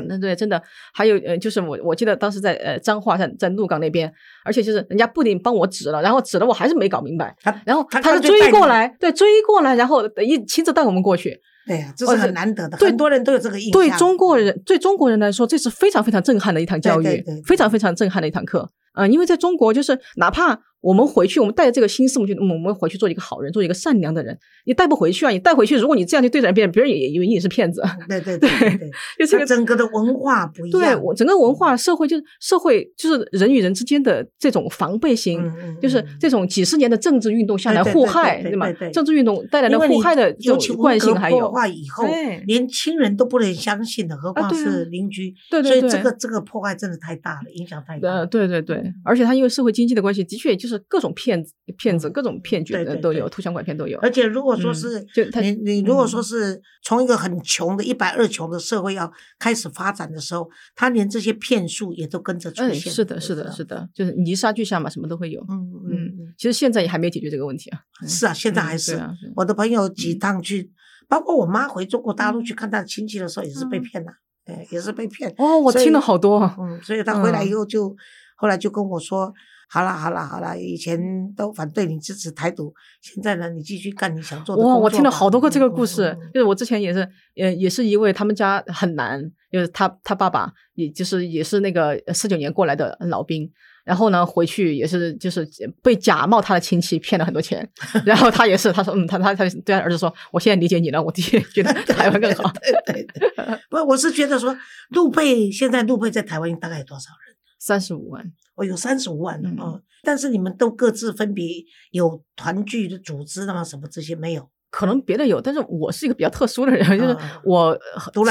[0.07, 0.61] 那对，真的
[0.93, 4.13] 还有呃，就是我我记得当时在呃彰化在在鹿港那边，
[4.45, 7.35] 而且就是人家不仅帮我指了，然后指了我还是没搞明白，
[7.65, 11.39] 然后他就追过来，对，追过来，然后一亲自带我们过去。
[11.67, 13.71] 对呀，这是很难得的，很多人都有这个印象。
[13.73, 18.71] 对中国人，对中国人来说，这是非常非常震撼的一堂教育，非常非常震撼的一堂课。
[18.93, 24.37] 嗯，因为在中国，就是哪怕我们回去，我们带着这个心思，我们就我们回去做一个好人，做一个善良的人。
[24.65, 25.29] 你带不回去啊！
[25.29, 27.81] 你带回去，如果你这样去对待别人，别人也以为你是骗子。
[28.07, 30.81] 对对对对，就这个整个的文化不一样。
[30.81, 35.41] 对我整个文化社会，就是社会，就是人与人之间的这种防备心，
[35.81, 38.71] 就是这种几十年的政治运动下来互害，对吗？
[38.93, 41.39] 政治运动带来的互害的这种惯性还有。
[41.39, 42.05] 破坏以后，
[42.45, 45.33] 连亲人都不能相信的，何况是邻居。
[45.49, 48.09] 对对对，所以这个这个破坏真的太大了，影响太大。
[48.09, 53.97] 呃，对对对，而且他因为社会经济的关系，的确就是各种骗子、骗子、各种骗局的都有，图像拐骗都有。
[53.99, 62.75] 而且如果说是，就你你如果说是从一个很穷的一百二穷的社会要开始发展的时候，他连这些骗术也都跟着出现。
[62.75, 65.41] 是的，是的，是的，就是泥沙俱下嘛，什么都会有。
[65.49, 67.79] 嗯嗯，其实现在也还没解决这个问题啊。
[68.07, 69.01] 是啊，现在还是。
[69.35, 70.71] 我的朋友几趟去，
[71.07, 74.11] 包括我妈回中国大陆去看她的亲戚的时候，也是被骗了。
[74.45, 76.39] 哎，也是被骗哦，我听了好多。
[76.57, 77.93] 嗯，所以他回来以后就，
[78.37, 79.33] 后来就跟我说，
[79.69, 80.99] 好了好了好了，以前
[81.35, 86.99] 都反对你支持台独，现在呢，你继续干你想做的哇，我听了好多个这个故事，就是我之前也是，
[87.35, 93.51] 呃，也是一位他们家很难，就是他他爸爸，也就是也是那个四九年过来的老兵。
[93.83, 95.47] 然后呢，回去也是就是
[95.81, 97.65] 被假冒他的亲戚骗了很多钱，
[98.05, 102.51] 然后他也是他说嗯，他他他对他儿子说，我现在理解你了，我的确觉得台湾更好。
[102.85, 103.07] 对对，
[103.71, 104.53] 不，我是觉得说
[104.89, 107.37] 陆配现在陆配在台湾大概有多少人？
[107.59, 108.21] 三十五万，
[108.57, 111.47] 哦，有三十五万嗯，但是你们都各自分别
[111.91, 113.63] 有团聚的组织啊？
[113.63, 114.49] 什么这些没有？
[114.69, 117.15] 可能别的有，但是我是一个比较特殊的人，就是
[117.45, 117.73] 我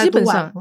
[0.03, 0.53] 基本上，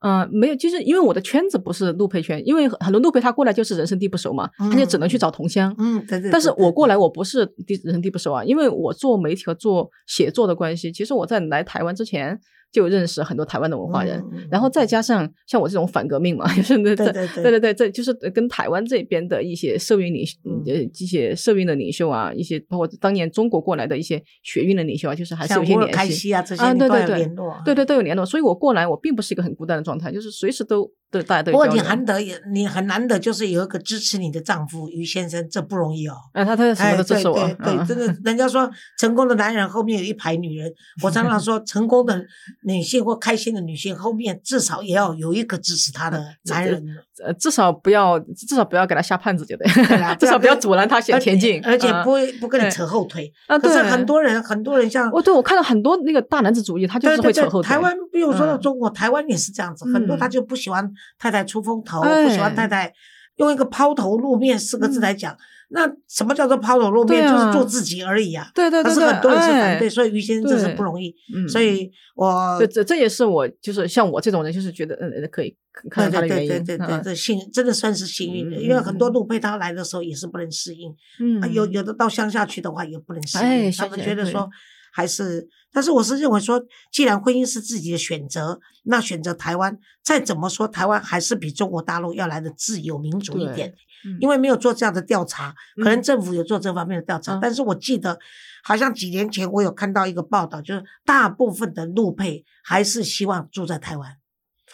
[0.00, 5.74] 嗯，没有，就是因为我的圈子不是陆配圈，因为很多陆配他过来就是人生地不熟嘛，他就只能去找同乡。
[5.78, 6.30] 嗯，对对。
[6.30, 12.38] 但是我过来我不是地人生地不熟啊，因为我做媒体和做写作的关系，其实我在来台湾之前。
[12.74, 17.42] 就认识很多台湾的文化人，然后再加上像我这种反革命嘛， 就是对对对。
[17.44, 20.24] 对对，这就是跟台湾这边的一些社运领
[20.66, 27.30] 呃一些社运的领袖啊，一些包括当年中国过来的一些学运的领袖啊，就是还是有些联系啊，这些对对对，
[27.64, 30.90] 对对都有联络，所以我过来我并不是一个很孤单的状态，就是随时都。
[31.14, 31.52] 对，大家都。
[31.52, 36.16] 不过你难得也，你很难得，就是有一个支持你的丈夫于先生，这不容易哦。
[36.32, 37.38] 哎，他他什么都支持我。
[37.38, 40.68] 对对对，真的，人家说成功的男人后面有一排女人。
[41.04, 42.20] 我常常说，成功的
[42.64, 46.84] 女性或开心的女性后面至少也要有一个支持她的 男人。
[47.22, 49.66] 呃，至少不要，至少不要给他下绊子，就对。
[50.18, 53.32] 至少不要阻拦他前前进，而且不会不跟你扯后腿。
[53.46, 57.68] 啊，可是很多人，很多人像哦，对我看到很多那个大男子主义，他就是会扯后腿。
[57.68, 62.92] 台湾，比如说到中国，台湾也是这样子，很多他就不喜欢太太出风头，不喜欢太太
[63.36, 65.36] 用一个抛头露面四个字来讲。
[65.70, 67.26] 那什么叫做抛头露面？
[67.26, 68.48] 就是做自己而已啊。
[68.54, 68.92] 对对对。
[68.92, 71.12] 可是很多人是反对，所以于先生真是不容易。
[71.48, 75.56] 所以我这这也是我就是像我这种人，就是觉得嗯可以
[75.90, 76.48] 看到他的原因。
[76.48, 80.94] 对对对对对，幸真的算是幸运的，因为很多路配他来的时候也是不能适应。
[81.18, 81.52] 嗯。
[81.52, 84.48] 有有的到乡下去的话也不能适应，他们觉得说
[84.94, 85.46] 还是。
[85.72, 93.74] 但是我是认为说，既然婚姻是自己的选择，那选择台湾，再怎么说台湾还是比中国大陆要来的自由民主一点。
[94.20, 98.18] 因为没有做这样的调查，可能政府有做这方面的调查，但是我记得
[98.62, 104.14] 好像几年前我有看到一个报道，就是大部分的陆配还是希望住在台湾。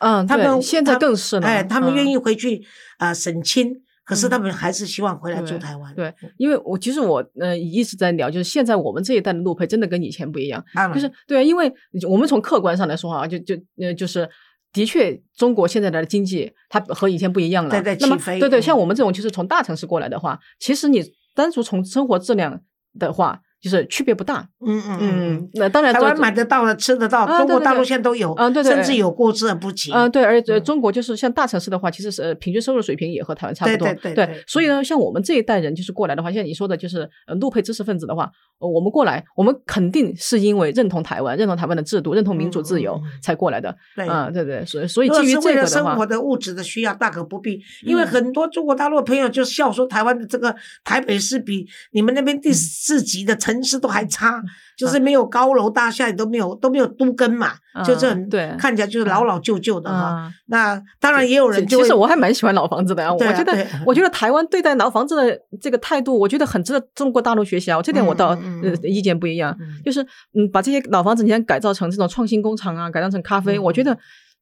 [0.00, 2.66] 嗯，他们现在更是了哎，他们愿意回去
[2.98, 3.72] 啊省亲，
[4.11, 5.94] 可是他们还是希望回来住台湾。
[5.94, 11.73] 对，因为我其实我呃一直在聊，就是现在我们这一代的陆配真的跟以前不一样，就是对，因为
[12.09, 14.29] 我们从客观上来说啊，就就呃就是。
[14.73, 17.70] 的确，中国现在的经济它和以前不一样了。
[17.83, 21.03] 那么，对对，像我们这种就是从大城市过来的话，其实你
[21.35, 22.61] 单独从生活质量
[22.96, 23.40] 的话。
[23.61, 44.07] 就是区别不大，嗯嗯嗯，那当然，台湾买得到的、吃得到，中国大陆现在都有，嗯对对，甚至有过之而不及，嗯对，而且中国就是像大城市的话，其实是平均收入水平也和台湾差不多，对对对，所以呢，像我们这一代人就是过来的话，像你说的，就是呃陆配知识分子的话，我们过来，我们肯定是因为认同台湾、认同台湾的制度、认同民主自由才过来的，对。
[44.07, 54.42] 啊对对，所以所以基于这个生活的物质的需要大可不必，因为很多中国大陆的朋友就笑说台湾的这个台北市比你们那边第四级的城市都还差。
[54.76, 57.52] 就是没有高楼大厦，都没有都没有都根嘛，
[57.84, 60.32] 就是很对，看起来就是老老旧旧的哈。
[60.46, 63.12] 那当然也有人，其实我还蛮喜欢老房子的啊。
[63.12, 67.82] 我觉得，我觉得台湾对待老房子的这个态度，我觉得很值得中国大陆学习啊。
[67.82, 68.28] 这点我倒
[68.62, 70.00] 呃意见不一样，就是
[70.32, 73.94] 嗯，把这些老房子你先改造成这种创新工厂啊，改造成咖啡，我觉得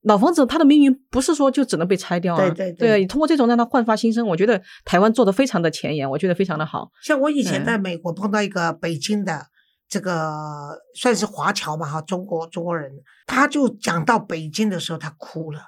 [0.03, 2.51] 老房子它的命运不是说就只能被拆掉啊。
[2.51, 6.91] 对对对，通过这种让它焕发新生，我觉得台湾做的非常的前沿，我觉得非常的好。
[7.03, 9.47] 像我以前在美国碰到一个北京的。
[9.91, 12.93] 这个算是华侨嘛哈，中国中国人，
[13.27, 15.63] 他就讲到北京的时候，他哭了。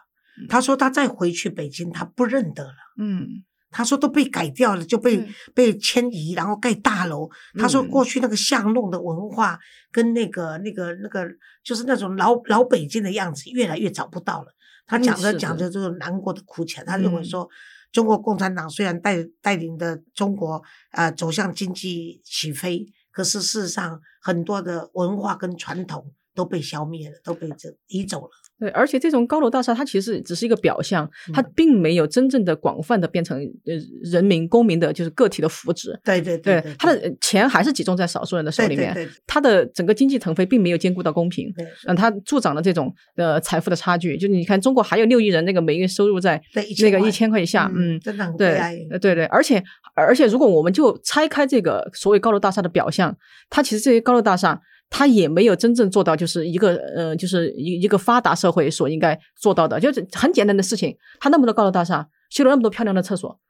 [0.46, 2.74] 他说他再回去北京，他不认得了。
[2.98, 3.26] 嗯，
[3.70, 7.28] 他说都被改掉了，就被对被迁移，然后盖大楼。
[7.58, 9.58] 他说嗯过去那个巷弄的文化
[9.92, 11.24] 跟那个那个那个，
[11.62, 14.48] 就是那种老老北京的样子，越来越找不到了。
[14.86, 16.84] 他嗯讲着讲着就是难过的哭起来。
[16.84, 17.48] 他认为嗯说，
[17.92, 28.30] 中国共产党虽然带带领的中国呃走向经济起飞，可是事实上很多的文化跟传统都被消灭了，都被这移走了。
[28.58, 35.98] 对，而且这种高楼大厦，它其实只是一个表象，它嗯并没有真正的广泛的变成呃人民公民的，就是个体的福祉。
[36.04, 41.50] 对对对对，它的呃钱还是集中在少数人的手里面，对对对它的整个经济腾飞并没有兼顾到公平。
[41.56, 44.18] 对嗯，它助长了这种呃财富的差距。
[44.18, 49.62] 就你看，中国还有六亿人，那个每月收入在那个一千块以下，嗯，真的很悲对对对，而且
[49.94, 53.16] 而且，如果我们就拆开这个所谓高楼大厦的表象，
[53.48, 60.96] 它其实这些高楼大厦，它也没有真正做到就是一个呃，就是一一个发达社会所应该做到的，就是很简单的事情。
[61.20, 63.40] 他那么多高楼大厦，修了那么多漂亮的厕所，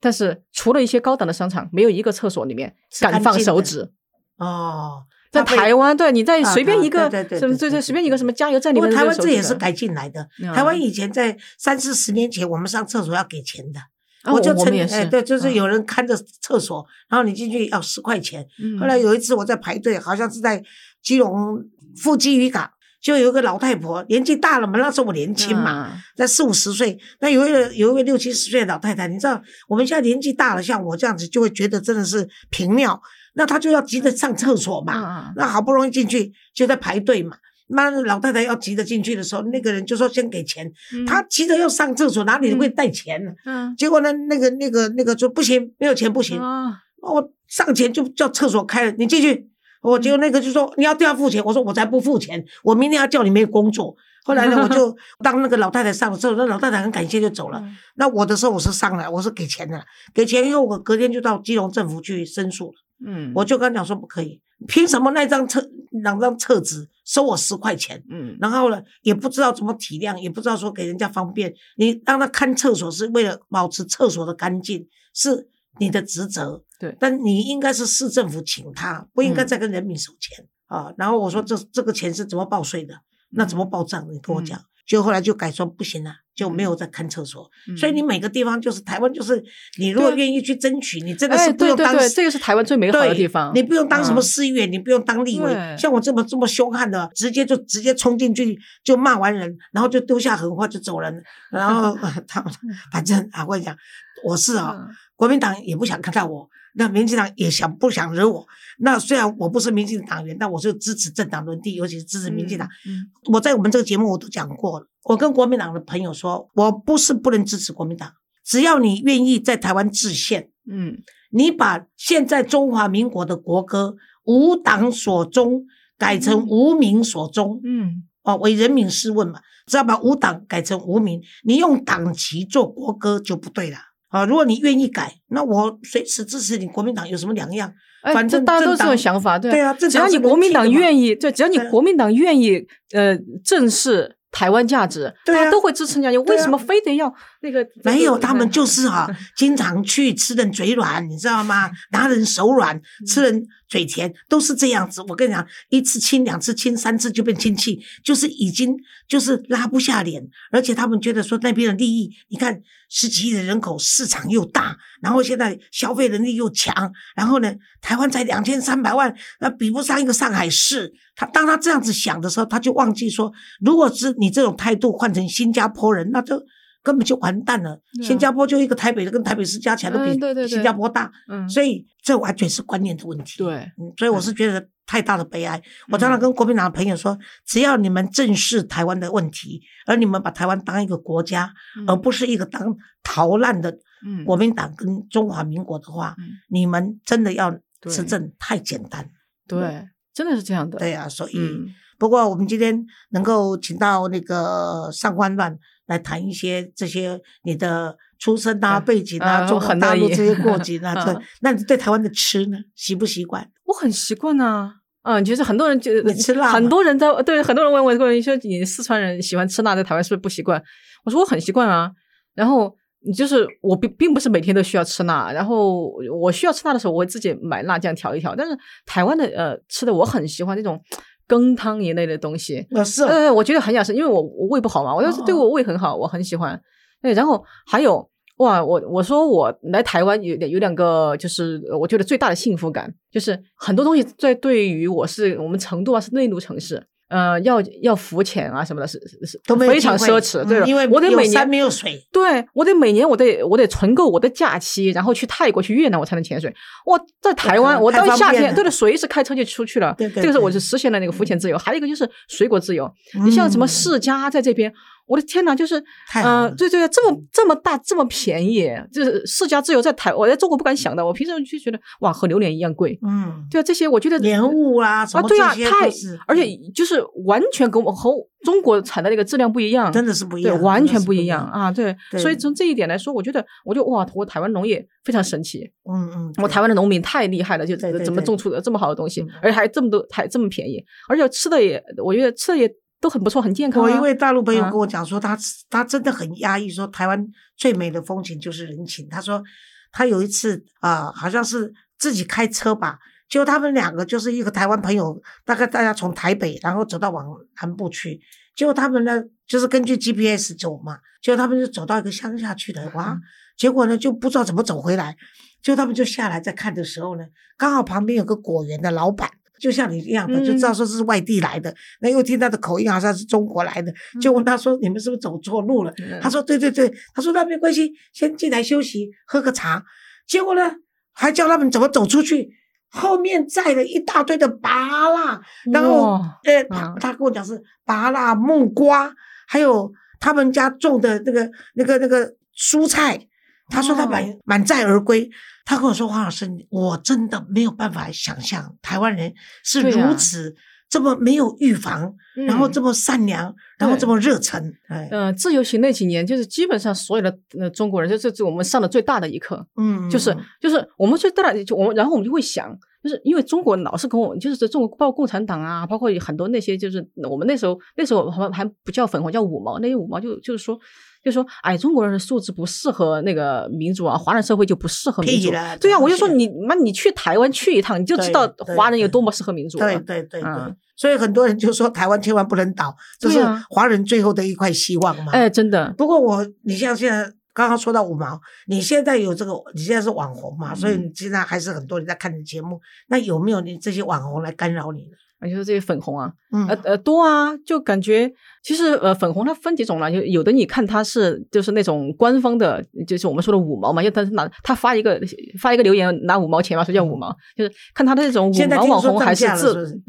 [0.00, 3.92] 但是除了一些高档的商场，没有一个厕所里面敢放手指。
[4.38, 10.28] 哦，在台湾，对你在啊随便一个对对对什么对对随便一个什么加油站里面，台湾这也是改进来的。
[10.42, 13.78] 嗯台湾以前在三四十年前，我们上厕所要给钱的。
[14.22, 18.46] 啊我就曾我们也是哎，对，就是嗯有人看着厕所，然后你进去要十块钱。
[18.58, 20.62] 嗯后来有一次我在排队，好像是在
[21.02, 21.62] 基隆
[21.96, 33.02] 富基渔港，就有一个老太婆，年纪大了嘛，那时候我年轻嘛，啊在四五十岁，那有一个有一位六七十岁的老太太，你知道我们现在年纪大了，像我这样子，就会觉得真的是频尿，
[33.34, 37.36] 那她就要急着上厕所嘛，啊那好不容易进去就在排队嘛。
[37.72, 43.32] 那老太太要急着进去的时候，那个人就说先给钱，嗯她急着要上厕所，哪里会带钱呢？
[43.44, 49.48] 嗯结果呢，那个那个那个说不行，没有钱不行，哦我上前就叫厕所开了，你进去。
[49.82, 53.92] 我结果那个就说你要都要付钱，我说我才不付钱，我明天要叫你没有工作。
[54.24, 57.58] 后来呢， 我就当那个老太太上了之后，那老太太很感谢就走了。
[57.64, 62.74] 嗯那我的时候我是上来，我是给钱的，给钱以后我隔天就到基隆政府去申诉了。
[63.04, 65.68] 嗯，我就跟他讲说不可以，凭什么那张册
[66.02, 68.02] 两张厕纸收我十块钱？
[68.08, 71.54] 嗯然后呢，也不知道怎么体谅，也不知道说给人家方便。
[71.76, 76.64] 你让他看厕所是为了保持厕所的干净，是你的职责。
[76.78, 80.92] 对但你应该是市政府请他，不应该嗯再跟人民收钱、啊。
[80.96, 82.94] 然后我说这这个钱是怎么报税的？
[83.30, 84.06] 那怎么报账？
[84.10, 84.60] 你跟我讲。
[84.86, 87.48] 就后来就改说不行了，就没有再看厕所。
[87.68, 89.42] 嗯所以你每个地方就是台湾，就是
[89.78, 93.52] 你如果愿意去争取，你真的哎是不对对对，用当这个是台湾最美好的地方。
[93.54, 94.22] 你不用当什么嗯。
[94.22, 102.52] 市议员，你不用当立委，像我这么这么凶悍的，直接就直接冲进去就骂完人，然后就丢下狠话就走人，然后 他们
[102.92, 103.76] 反正啊，我跟你讲，
[104.24, 104.88] 我是啊，嗯
[105.22, 108.44] 国民党也不想看到我，那民进党也想不想惹我。
[108.80, 112.68] 那虽然我不是民进党员，但我是支持政党轮替，尤其是支持民进党。
[112.84, 118.12] 嗯我在我们这个节目我都讲过了，我跟国民党的朋友说，我不是不能支持国民党，
[118.44, 120.50] 只要你愿意在台湾制宪。
[120.68, 120.98] 嗯
[121.30, 123.94] 你把现在中华民国的国歌
[124.26, 125.62] “无党所终”
[125.96, 133.78] 改成嗯“无民所终”，嗯哦，为人民试问嘛，只要把无党改成无民，你用党旗做国歌就不对了。
[134.12, 136.66] 啊，如果你愿意改，那我随时支持你。
[136.66, 137.72] 国民党有什么两样？
[138.02, 146.10] 哎，反正这大家都是这种想法，对对啊只要你国民党愿意，对，只要你国民党愿意，呃，正视台湾价值，大家都会支持你啊。
[146.10, 147.12] 你为什么非得要
[147.42, 147.66] 那个？
[147.84, 151.70] 没有，他们就 是哈、经常去吃人嘴软，你知道吗？
[151.90, 155.02] 拿人手软，吃人嘴甜，都是这样子。
[155.02, 158.74] 我跟你讲，一次亲，两次亲，三次就变亲戚，就是已经
[159.08, 170.92] 就是拉不下脸，而且他们觉得说那边的利益，你看十几亿的人口，市场又大，然后现在消费能力又强，然后呢，台湾才两千三百万，那比不上一个上海市。
[171.14, 176.42] 他当他这样子想的时候，他就忘记说，如果是你这种态度换成新加坡人，那就
[176.82, 177.80] 根本就完蛋了。
[178.02, 183.38] 新加坡就一个台北的跟台北市加起来都比新加坡大，嗯，所以这完全是观念的问题。
[183.38, 185.62] 对，嗯，所以我是觉得太大的悲哀。
[185.90, 187.16] 我常常跟国民党的朋友说，
[187.46, 191.52] 只要你们正视台湾的问题，而你们把台湾当一个国家，
[191.86, 199.08] 而不是一个当逃难的嗯国民党跟中华民国的话，嗯你们真的要执政太简单。
[199.46, 200.78] 对，真的是这样的。
[200.78, 201.68] 对啊，所以、嗯
[202.02, 213.48] 不过我们今天能够请到那个上官乱来谈一些这些你的出身啊、嗯背景啊、啊中国大陆这些 过节啊，这嗯那你对台湾的吃呢，习不习惯？
[213.66, 214.74] 我很习惯啊。
[215.04, 220.60] 嗯，就是很多人就你吃辣很多人在对很多人问我过，说你四川人喜欢吃辣，在台湾是不是不习惯？
[221.04, 221.92] 我说我很习惯啊。
[222.34, 228.34] 然后你就是我并并不是每天都需要吃辣，然后我需要吃辣的时候，我会自己买辣酱调一调。
[228.36, 230.80] 但是台湾的呃吃的我很喜欢那种
[231.26, 236.60] 羹汤一类的东西，呃，是哦呃，我觉得很养生，因为我我胃不好嘛，我要是对哦我胃很好，我很喜欢。
[237.00, 238.08] 对，然后还有
[238.38, 246.86] 哇，我我说我来台湾有有两个，就是我觉得最大的幸福感，就是很多东西在对于我是我们成都啊是内陆城市。
[247.12, 256.50] 呃，要要浮潜啊什么的，是是都没有非常奢侈，对因为我得每年没有水，对我得每年我得我得存够我的假期，然后去泰国去越南我才能潜水。
[256.86, 259.94] 哇，在台湾我到夏天，对随时开车就出去了。
[259.98, 261.58] 对对这个时候我对是实现了那个浮潜自由。
[261.58, 262.90] 还有一个就是水果自由，
[263.24, 264.72] 你像什么嗯世家在这边，
[265.06, 265.82] 我的天哪，就是
[266.14, 272.98] 呃，了对对，这么这么大这么便宜，就是世家自由在台我在中国不敢想的，我平时就觉得哇和榴莲一样贵。
[273.06, 275.90] 嗯，对啊，这些我觉得莲雾啊什啊，么对啊，太，
[276.26, 278.10] 而且就是完全跟我和
[278.44, 281.46] 中国产的那个质量不一样，真的是不一对，样，完全不一样。
[281.46, 281.70] 啊！
[281.70, 292.68] 对，所以从这一点来说，我觉得，我就哇，我台湾农业非常神奇，嗯嗯，我台湾的农民太厉害了，就怎么种出的这么好的东西嗯，而且还这么多，还这么便宜，而且吃的也，我觉得吃的也
[293.02, 293.84] 都很不错，很健康、啊。
[293.84, 295.36] 我一位大陆朋友啊跟我讲说，他
[295.68, 297.26] 他真的很压抑，说台湾
[297.56, 299.08] 最美的风景就是人情。
[299.08, 299.42] 他说
[299.90, 307.26] 他有一次啊、好像是自己开车吧，就他们两个就是一个台湾朋友，大概大家从台北然后走到往
[307.60, 308.20] 南部去，
[308.54, 313.18] 结果他们呢就是根据 GPS 走嘛，结果他们就走到一个乡下去的，哇，
[313.58, 315.16] 结果呢就不知道怎么走回来，
[315.60, 317.24] 结果他们就下来在看的时候呢，
[317.58, 319.28] 刚好旁边有个果园的老板。
[319.62, 329.84] 就像你一样的，就知道说是外地来的，那又听他的口音好像是中国来的，就问他说：“你们是不是走错路了？”嗯他说：“对对对。”他说：“那没关系，先进来休息，喝个茶。”
[330.26, 330.72] 结果呢，
[331.12, 332.50] 还教他们怎么走出去，
[332.90, 335.40] 后面载了一大堆的拔辣，
[335.72, 336.64] 然后哇呃，
[336.98, 339.14] 他跟我讲是拔辣、木瓜，
[339.46, 343.28] 还有他们家种的那个那个那个蔬菜。
[343.72, 344.38] 他说他满哦。
[344.44, 345.28] 满载而归，
[345.64, 349.32] 他跟我说黄老师，我真的没有办法想象台湾人
[349.64, 350.54] 是如此
[350.88, 352.14] 这么没有预防，
[352.46, 370.78] 然后嗯这么善良，然后这么热忱，哎，呃，自由行那几年，就是基本上所有的呃中国人，这这是我们上的最大的一课，嗯，就是就是我们最大的就我们，然后我们就会想，就是因为中国老是跟我，就是在中国包括共产党啊，包括很多那些，就是我们那时候那时候还还不叫粉红，叫五毛，那些五毛就就是说。
[371.22, 375.78] 就说，哎，中国人的素质不适合那个民主啊，华人社会就不适合民主屁了。
[375.78, 379.86] 对啊，我就说你妈，你去台湾去一趟，你就知道华人有多么适合民主了。
[379.86, 383.38] 对对对对嗯，所以很多人就说台湾千万不能倒，这是
[383.70, 385.32] 华人最后的一块希望嘛。
[385.32, 392.80] 哎，真的，不过我，你像现在刚刚说到五毛，你现在有这个，你现在是网红嘛，所以嗯你现在还是很多人在看你的节目。
[393.08, 395.16] 那有没有你这些网红来干扰你呢？
[395.42, 398.32] 我就说这些粉红啊，嗯呃呃多啊，就感觉
[398.62, 405.20] 其实呃粉红它分几种啦，就有的你看它是就是那种官方的，就是我们说的五毛嘛，就他是拿他发一个
[405.60, 410.00] 发一个留言拿五毛钱嘛，所以叫五毛，就是看他的那种五毛网红还是自价了是？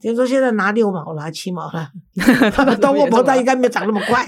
[0.00, 1.90] 听说现在拿六毛了，七毛了
[2.54, 4.24] 他们到我这应该没有涨那么 快。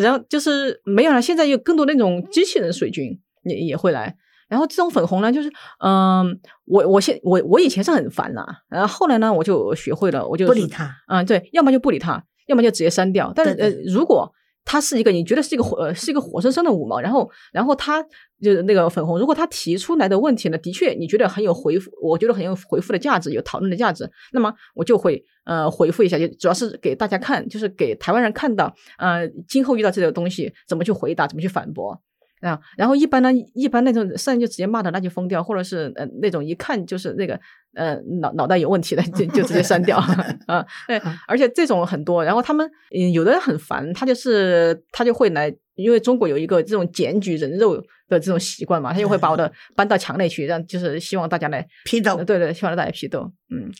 [0.00, 4.16] 然后就是没有了，现在有更多那种机器人水军也也会来。
[4.50, 13.32] 然后这种粉红呢，就是嗯、我我现我我以前是很烦啦，然后后来呢，我就学会了，我就不理他，嗯，对，要么就不理他，要么就直接删掉。
[13.34, 14.30] 但是呃，如果
[14.62, 18.02] 他是一个你觉得是一个活呃是一个活生生的五毛，然后然后他
[18.42, 32.00] 就是那个粉红，如果他提出来的问题呢，的确你觉得很有回复，我觉得很有回复的价值，有讨论的价值，那么我就会呃回复一下，就主要是给大家看，就是给台湾人看到，呃，今后遇到这个东西怎么去回答，怎么去反驳。
[32.40, 37.38] 啊，然后一般呢，一般那种上来就直接骂的，那就封掉，或者是呃那种一看就是那个
[37.74, 39.98] 呃脑脑袋有问题的， 就就直接删掉
[40.46, 40.66] 啊。
[40.86, 47.76] 对，而且这种很多，然后他们嗯有的人很烦，他就是他就会来，因为中国有一个这种检举人肉
[48.08, 52.24] 的这种习惯嘛，他就会把我的 搬到墙内去，让就是希望大家来批斗呃。
[52.24, 53.30] 对对，希望大家批斗。
[53.50, 53.70] 嗯，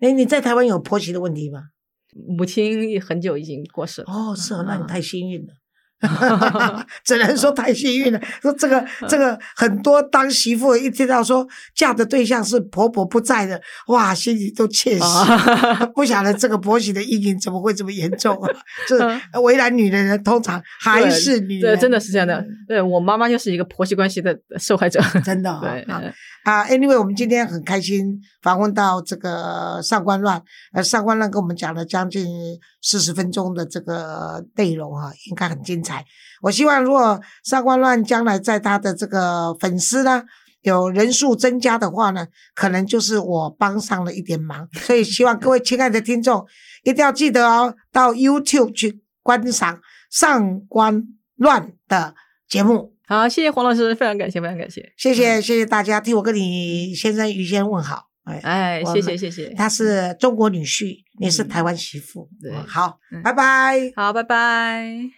[0.00, 1.62] 哎，你在台湾有婆媳的问题吗？
[2.28, 4.12] 母亲很久已经过世了。
[4.12, 5.54] 哦，是啊，那你嗯太幸运了。
[7.04, 8.20] 只能说太幸运了。
[8.40, 15.02] 说这个这个很多当媳妇一听到说嫁的对象是婆婆不在的，哇，心里都窃喜。
[15.02, 18.48] 啊 不晓得这个婆媳的阴影怎么会这么严重啊？
[18.88, 22.44] 就是嗯为难女人的，通常还是女人，对，真的是这样的。
[22.66, 25.00] 对我妈妈就是一个婆媳关系的受害者。
[25.24, 25.60] 真的、哦。
[25.62, 26.12] 对，啊嗯
[26.44, 30.42] 啊，anyway，我们今天很开心访问到这个上官乱，
[30.72, 32.26] 呃，上官乱跟我们讲了将近
[32.80, 36.04] 四十分钟的这个内容啊，应该很精彩。
[36.42, 40.22] 我希望如果上官乱将来在他的这个粉丝呢
[40.62, 46.46] 有人数增加的话呢，可能就是我帮上了一点忙，所以希望各位亲爱的听众
[46.84, 51.02] 一定要记得哦，到 YouTube 去观赏上官
[51.36, 52.14] 乱的
[52.48, 52.94] 节目。
[53.06, 54.92] 好，谢谢黄老师，非常感谢，非常感谢。
[54.96, 59.52] 谢谢谢谢大家替我跟你先生于先问好，哎，谢谢谢谢。
[59.54, 62.28] 他是中国女婿，你是嗯台湾媳妇，
[62.66, 63.92] 好嗯，拜拜。
[63.96, 65.10] 好，拜拜。